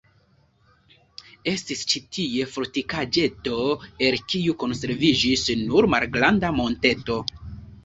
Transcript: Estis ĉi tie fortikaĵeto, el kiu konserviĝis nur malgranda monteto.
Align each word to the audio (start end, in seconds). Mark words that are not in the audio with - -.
Estis 1.51 1.83
ĉi 1.91 2.01
tie 2.17 2.47
fortikaĵeto, 2.55 3.59
el 4.09 4.19
kiu 4.33 4.57
konserviĝis 4.65 5.47
nur 5.63 5.93
malgranda 5.99 6.53
monteto. 6.61 7.23